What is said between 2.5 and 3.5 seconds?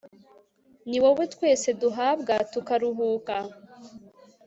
tukaruhuka